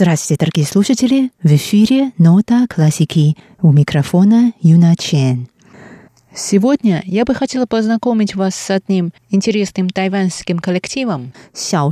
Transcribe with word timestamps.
Здравствуйте, 0.00 0.38
дорогие 0.38 0.64
слушатели! 0.64 1.30
В 1.42 1.52
эфире 1.56 2.12
«Нота 2.18 2.68
классики» 2.68 3.36
у 3.60 3.72
микрофона 3.72 4.52
Юна 4.60 4.94
Чен. 4.94 5.48
Сегодня 6.32 7.02
я 7.04 7.24
бы 7.24 7.34
хотела 7.34 7.66
познакомить 7.66 8.36
вас 8.36 8.54
с 8.54 8.70
одним 8.70 9.12
интересным 9.30 9.90
тайваньским 9.90 10.60
коллективом. 10.60 11.32
Сяо 11.52 11.90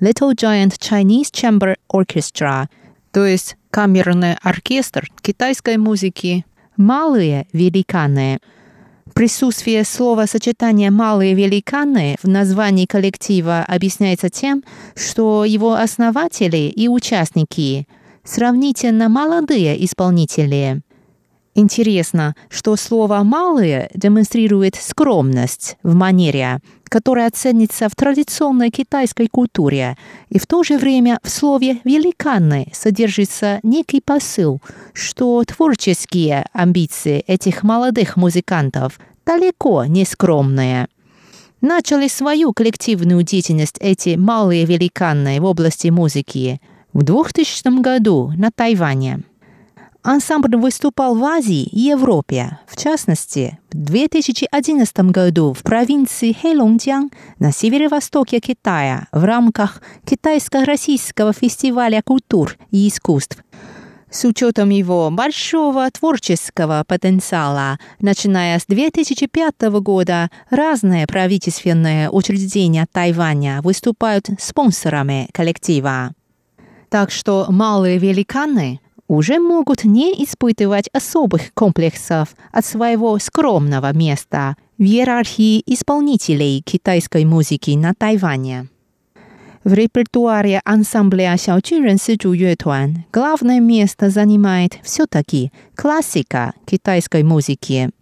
Little 0.00 0.36
Giant 0.36 0.78
Chinese 0.78 1.32
Chamber 1.32 1.74
Orchestra, 1.92 2.66
то 3.10 3.26
есть 3.26 3.56
камерный 3.70 4.36
оркестр 4.42 5.10
китайской 5.20 5.76
музыки. 5.76 6.46
Малые 6.76 7.48
великаны– 7.52 8.38
Присутствие 9.16 9.82
слова-сочетания 9.84 10.90
«малые 10.90 11.32
великаны» 11.32 12.16
в 12.22 12.28
названии 12.28 12.84
коллектива 12.84 13.64
объясняется 13.66 14.28
тем, 14.28 14.62
что 14.94 15.46
его 15.46 15.72
основатели 15.72 16.68
и 16.68 16.86
участники 16.86 17.88
сравнительно 18.24 19.08
молодые 19.08 19.82
исполнители. 19.86 20.82
Интересно, 21.58 22.36
что 22.50 22.76
слово 22.76 23.22
«малые» 23.22 23.88
демонстрирует 23.94 24.74
скромность 24.74 25.78
в 25.82 25.94
манере, 25.94 26.58
которая 26.84 27.30
ценится 27.30 27.88
в 27.88 27.96
традиционной 27.96 28.68
китайской 28.68 29.26
культуре, 29.26 29.96
и 30.28 30.38
в 30.38 30.46
то 30.46 30.62
же 30.62 30.76
время 30.76 31.18
в 31.22 31.30
слове 31.30 31.80
«великаны» 31.84 32.68
содержится 32.74 33.60
некий 33.62 34.02
посыл, 34.02 34.60
что 34.92 35.42
творческие 35.44 36.44
амбиции 36.52 37.24
этих 37.26 37.62
молодых 37.62 38.18
музыкантов 38.18 39.00
далеко 39.24 39.86
не 39.86 40.04
скромные. 40.04 40.88
Начали 41.62 42.08
свою 42.08 42.52
коллективную 42.52 43.22
деятельность 43.22 43.78
эти 43.80 44.16
малые 44.16 44.66
великаны 44.66 45.40
в 45.40 45.46
области 45.46 45.88
музыки 45.88 46.60
в 46.92 47.02
2000 47.02 47.80
году 47.80 48.30
на 48.36 48.50
Тайване. 48.50 49.22
Ансамбль 50.06 50.56
выступал 50.56 51.16
в 51.16 51.24
Азии 51.24 51.64
и 51.64 51.80
Европе, 51.80 52.60
в 52.68 52.80
частности, 52.80 53.58
в 53.72 53.74
2011 53.74 54.96
году 55.10 55.52
в 55.52 55.64
провинции 55.64 56.32
Хэйлонджиан 56.32 57.10
на 57.40 57.50
северо-востоке 57.50 58.38
Китая 58.38 59.08
в 59.10 59.24
рамках 59.24 59.82
Китайско-российского 60.04 61.32
фестиваля 61.32 62.02
культур 62.02 62.56
и 62.70 62.86
искусств. 62.86 63.42
С 64.08 64.24
учетом 64.24 64.70
его 64.70 65.10
большого 65.10 65.90
творческого 65.90 66.84
потенциала, 66.86 67.80
начиная 68.00 68.60
с 68.60 68.66
2005 68.66 69.60
года, 69.80 70.30
разные 70.50 71.08
правительственные 71.08 72.10
учреждения 72.10 72.86
Тайваня 72.92 73.60
выступают 73.60 74.28
спонсорами 74.38 75.28
коллектива. 75.32 76.12
Так 76.90 77.10
что 77.10 77.46
малые 77.48 77.98
великаны 77.98 78.80
уже 79.08 79.38
могут 79.38 79.84
не 79.84 80.12
испытывать 80.24 80.88
особых 80.92 81.52
комплексов 81.54 82.34
от 82.52 82.64
своего 82.64 83.18
скромного 83.18 83.92
места 83.92 84.56
в 84.78 84.82
иерархии 84.82 85.62
исполнителей 85.66 86.62
китайской 86.62 87.24
музыки 87.24 87.70
на 87.70 87.94
Тайване. 87.94 88.68
В 89.64 89.72
репертуаре 89.72 90.60
ансамбля 90.64 91.36
Сяочинрен 91.36 91.98
Сычу 91.98 92.32
Юэтуан 92.32 93.04
главное 93.12 93.58
место 93.58 94.10
занимает 94.10 94.78
все-таки 94.84 95.50
классика 95.74 96.52
китайской 96.66 97.22
музыки– 97.22 97.90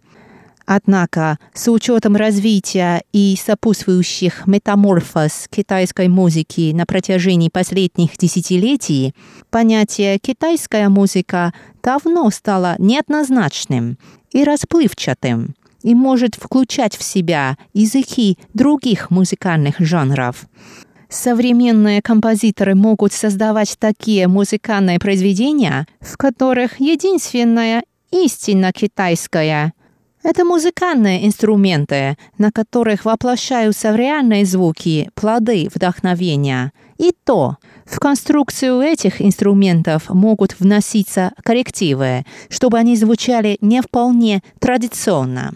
Однако, 0.65 1.37
с 1.53 1.71
учетом 1.71 2.15
развития 2.15 3.03
и 3.13 3.37
сопутствующих 3.39 4.47
метаморфоз 4.47 5.47
китайской 5.49 6.07
музыки 6.07 6.71
на 6.73 6.87
протяжении 6.87 7.49
последних 7.49 8.17
десятилетий, 8.17 9.13
понятие 9.51 10.17
«китайская 10.17 10.89
музыка» 10.89 11.53
давно 11.83 12.31
стало 12.31 12.75
неоднозначным 12.79 13.99
и 14.31 14.43
расплывчатым 14.43 15.55
и 15.83 15.93
может 15.93 16.33
включать 16.33 16.97
в 16.97 17.03
себя 17.03 17.57
языки 17.73 18.39
других 18.55 19.11
музыкальных 19.11 19.79
жанров. 19.79 20.47
Современные 21.09 22.01
композиторы 22.01 22.73
могут 22.73 23.13
создавать 23.13 23.77
такие 23.77 24.27
музыкальные 24.27 24.97
произведения, 24.97 25.85
в 26.01 26.17
которых 26.17 26.79
единственная 26.79 27.83
истинно 28.09 28.73
китайская– 28.73 29.73
это 30.25 30.43
музыкальные 30.43 31.27
инструменты, 31.27 32.17
на 32.39 32.51
которых 32.51 33.05
воплощаются 33.05 33.95
реальные 33.95 34.45
звуки, 34.45 35.11
плоды 35.13 35.69
вдохновения. 35.73 36.73
И 36.97 37.13
то, 37.23 37.57
в 37.85 37.99
конструкцию 37.99 38.81
этих 38.81 39.21
инструментов 39.21 40.09
могут 40.09 40.59
вноситься 40.59 41.31
коррективы, 41.43 42.25
чтобы 42.49 42.79
они 42.79 42.95
звучали 42.95 43.59
не 43.61 43.81
вполне 43.81 44.41
традиционно. 44.59 45.53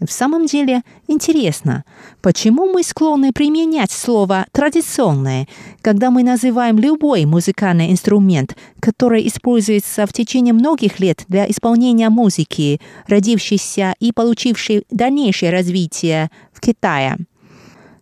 В 0.00 0.12
самом 0.12 0.44
деле 0.44 0.82
интересно, 1.08 1.84
почему 2.20 2.70
мы 2.70 2.82
склонны 2.82 3.32
применять 3.32 3.90
слово 3.90 4.44
«традиционное», 4.52 5.48
когда 5.80 6.10
мы 6.10 6.22
называем 6.22 6.78
любой 6.78 7.24
музыкальный 7.24 7.90
инструмент, 7.90 8.56
который 8.78 9.26
используется 9.26 10.04
в 10.06 10.12
течение 10.12 10.52
многих 10.52 11.00
лет 11.00 11.24
для 11.28 11.50
исполнения 11.50 12.10
музыки, 12.10 12.78
родившейся 13.06 13.94
и 13.98 14.12
получившей 14.12 14.84
дальнейшее 14.90 15.50
развитие 15.50 16.30
в 16.52 16.60
Китае. 16.60 17.16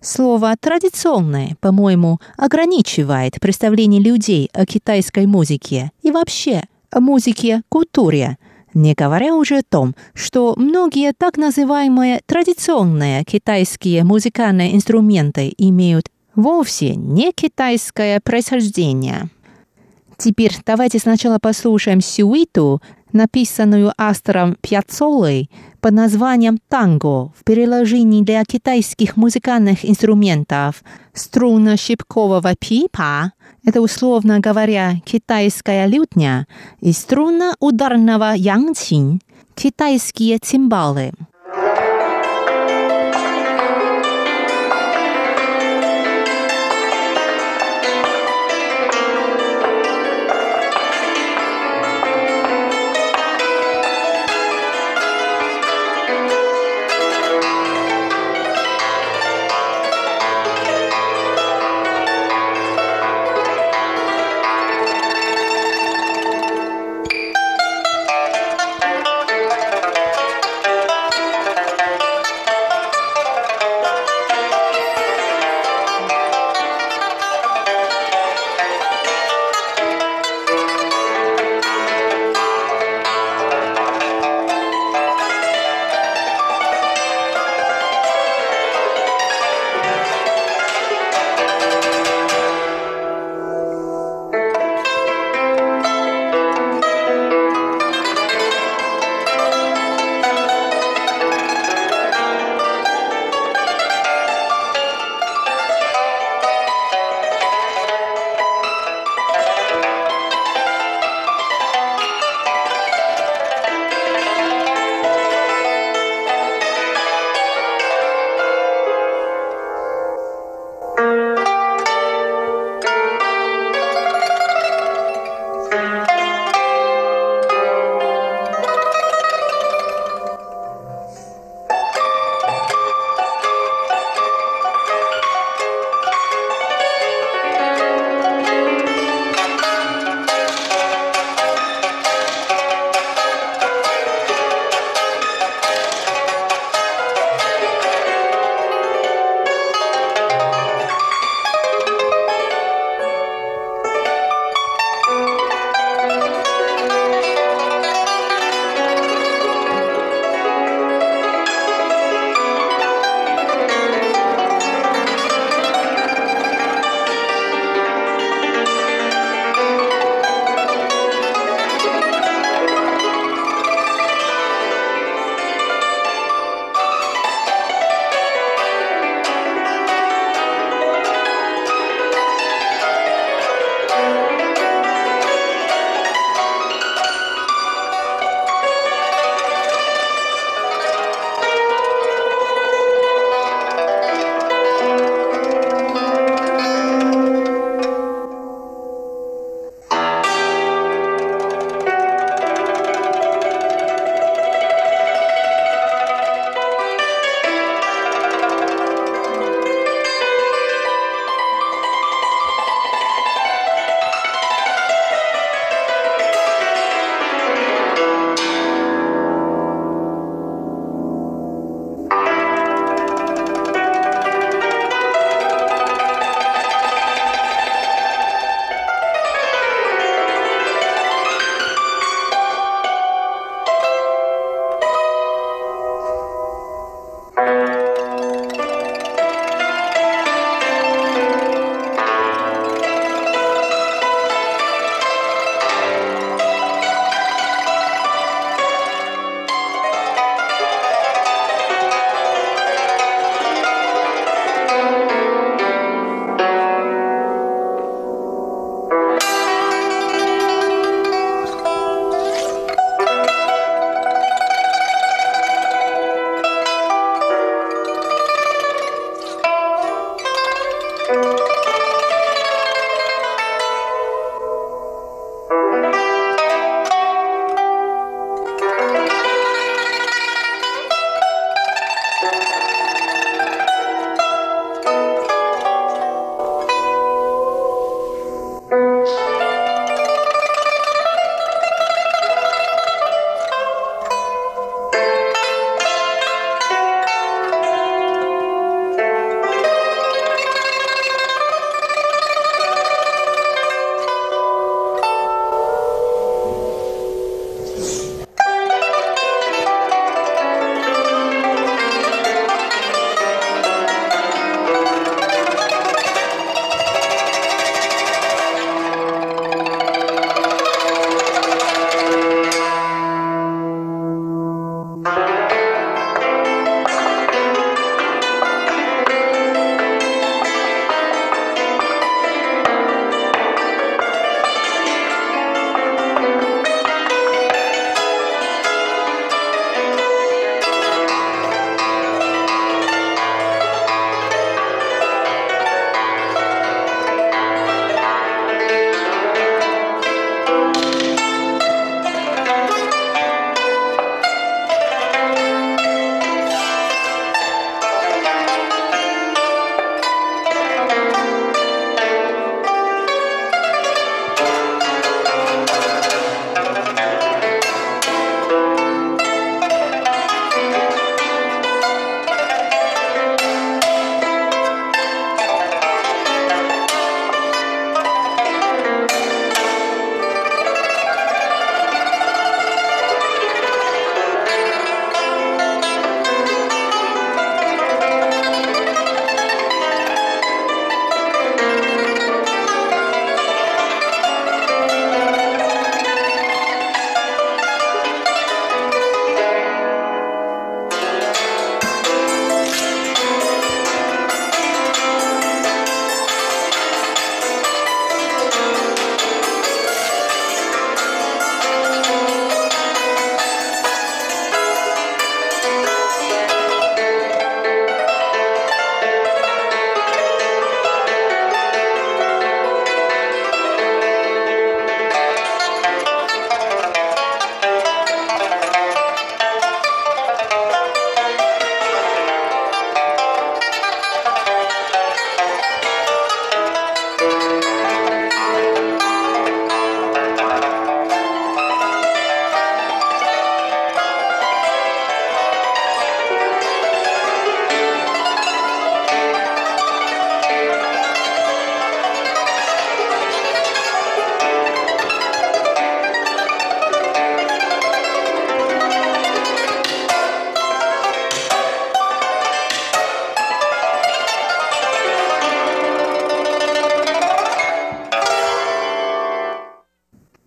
Слово 0.01 0.57
«традиционное», 0.59 1.57
по-моему, 1.61 2.19
ограничивает 2.37 3.39
представление 3.41 4.03
людей 4.03 4.51
о 4.53 4.67
китайской 4.67 5.27
музыке 5.27 5.93
и 6.03 6.11
вообще 6.11 6.65
о 6.91 6.99
музыке, 6.99 7.63
культуре– 7.69 8.37
не 8.75 8.95
говоря 8.95 9.35
уже 9.35 9.59
о 9.59 9.63
том, 9.63 9.95
что 10.15 10.55
многие 10.57 11.13
так 11.17 11.37
называемые 11.37 12.21
традиционные 12.27 13.25
китайские 13.25 14.05
музыкальные 14.05 14.75
инструменты 14.75 15.53
имеют 15.57 16.09
вовсе 16.35 16.95
не 16.97 17.33
китайское 17.33 18.21
происхождение. 18.21 19.31
Теперь 20.17 20.57
давайте 20.65 20.99
сначала 20.99 21.39
послушаем 21.39 22.01
сюиту, 22.01 22.81
написанную 23.15 23.93
автором 23.97 24.57
Пьяцолой 24.61 25.51
под 25.81 25.95
названием 25.95 26.59
«Танго» 26.69 27.33
в 27.39 27.45
переложении 27.45 28.23
для 28.23 28.45
китайских 28.45 29.17
музыкальных 29.17 29.89
инструментов. 29.89 30.83
Струнно-щипкового 31.15 32.55
пипа– 32.59 33.33
это, 33.65 33.81
условно 33.81 34.41
говоря, 34.41 34.97
китайская 35.07 35.87
лютня 35.87 36.47
и 36.81 36.93
струнно-ударного 36.93 38.35
янчин, 38.37 39.21
китайские 39.55 40.39
цимбалы– 40.39 41.13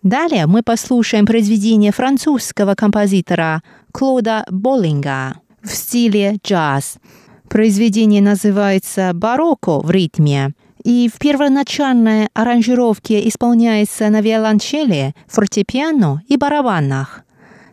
Далее 0.08 0.46
мы 0.46 0.62
послушаем 0.62 1.26
произведение 1.26 1.92
французского 1.92 2.74
композитора 2.74 3.62
Клода 3.92 4.46
Боллинга 4.48 5.36
в 5.62 5.68
стиле 5.68 6.38
джаз. 6.42 6.96
Произведение 7.50 8.22
называется 8.22 9.10
«Барокко 9.12 9.80
в 9.80 9.90
ритме», 9.90 10.54
и 10.82 11.10
в 11.14 11.18
первоначальной 11.18 12.28
аранжировке 12.32 13.28
исполняется 13.28 14.08
на 14.08 14.22
виолончели, 14.22 15.14
фортепиано 15.26 16.22
и 16.26 16.38
барабанах. 16.38 17.24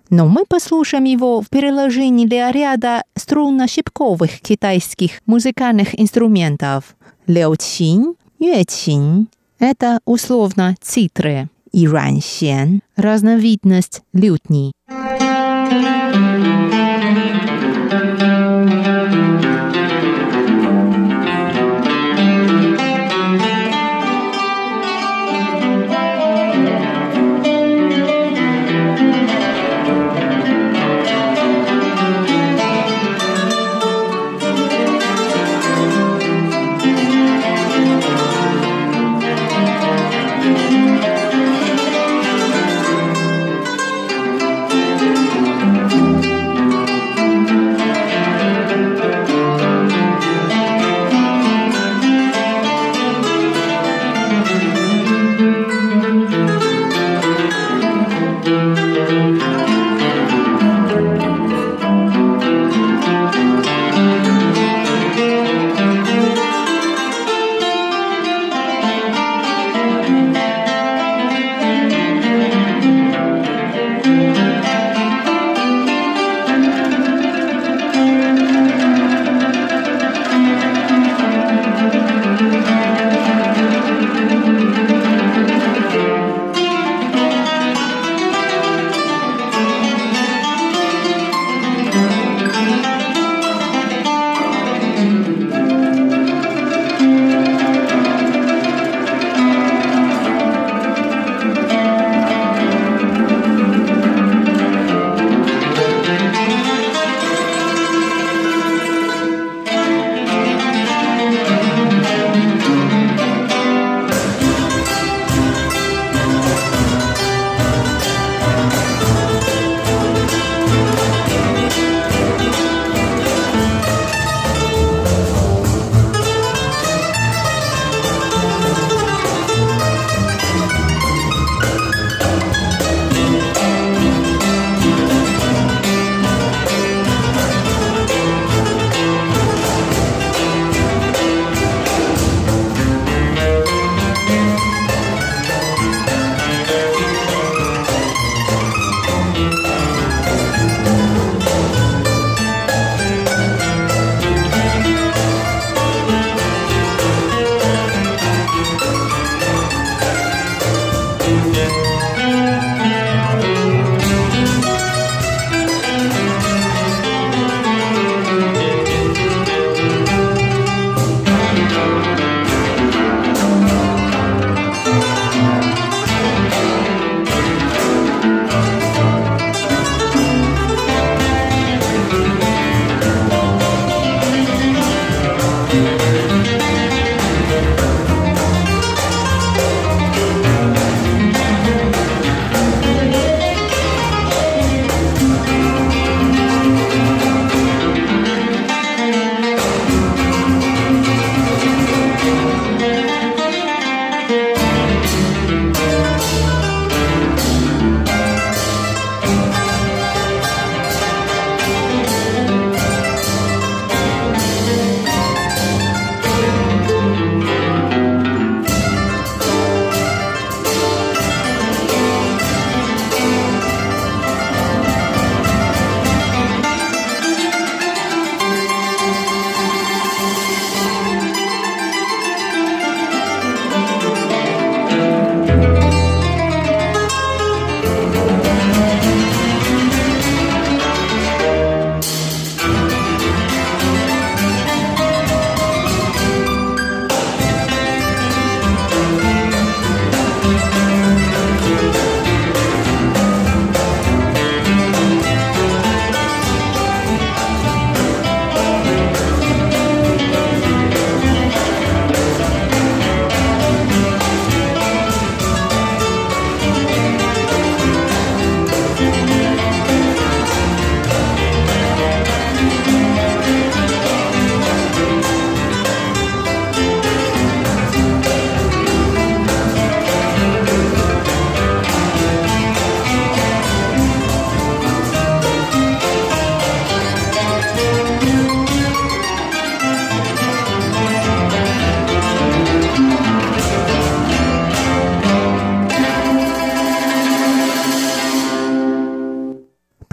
Но 0.09 0.27
мы 0.27 0.43
послушаем 0.45 1.05
его 1.05 1.39
в 1.39 1.47
переложении 1.47 2.25
для 2.25 2.51
ряда 2.51 3.03
струнно-щипковых 3.17 4.41
китайских 4.41 5.21
музыкальных 5.25 5.97
инструментов– 5.97 6.97
леочин, 7.27 8.15
юэчин– 8.39 9.29
это 9.59 9.99
условно 10.03 10.75
цитры, 10.81 11.47
и 11.75 11.89
раньсен– 11.89 12.79
разновидность 12.95 14.01
лютни. 14.13 14.71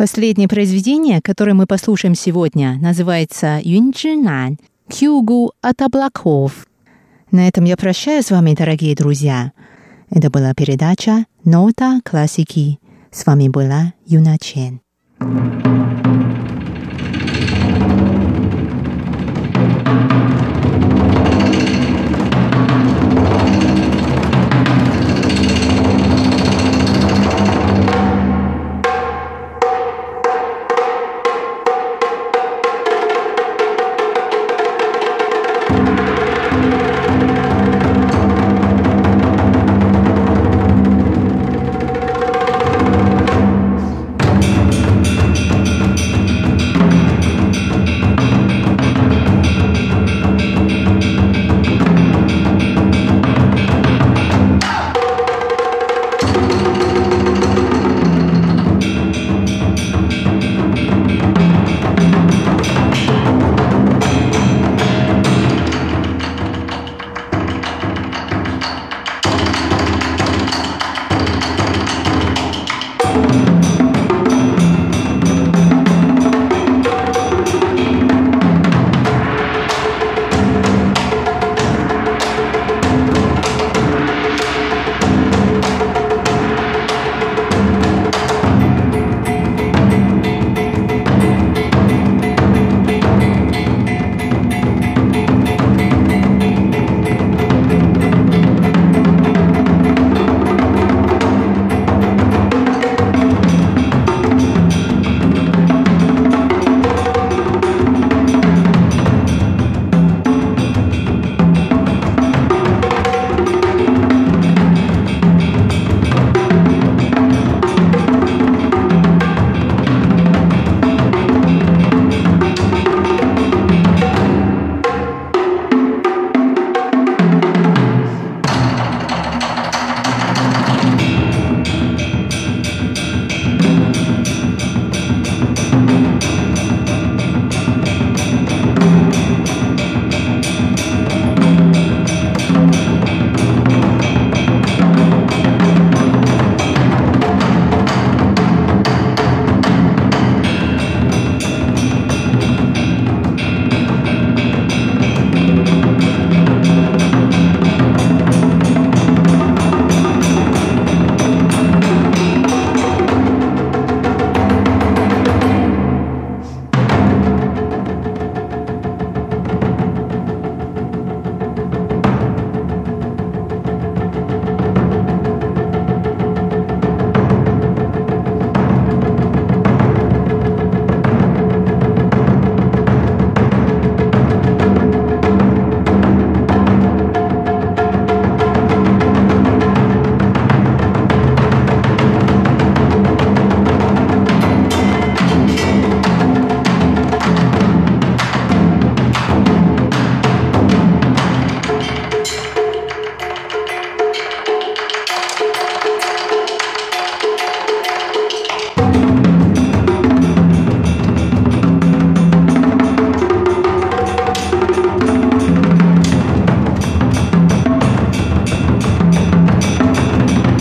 Последнее 0.03 0.49
произведение, 0.49 1.21
которое 1.23 1.55
мы 1.55 1.67
послушаем 1.67 2.17
сегодня, 2.17 2.77
называется 2.83 3.61
«Юнчжинан»– 3.63 4.59
«Кюгу 4.89 5.53
от 5.61 5.81
облаков». 5.81 6.67
На 7.31 7.47
этом 7.47 7.63
я 7.63 7.77
прощаюсь 7.77 8.27
с 8.27 8.33
вами, 8.33 8.53
дорогие 8.53 8.97
друзья. 8.97 9.53
Это 10.11 10.29
была 10.29 10.55
передача 10.55 11.27
«Нота 11.45 12.01
классики». 12.05 12.81
С 13.13 13.25
вами 13.27 13.47
была 13.49 13.95
Юна 14.05 14.39
Чен. 14.39 14.81